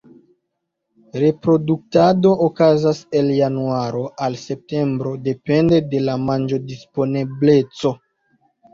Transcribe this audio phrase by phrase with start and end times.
[1.23, 7.61] Reproduktado okazas el januaro al septembro depende de la manĝodisponeblo.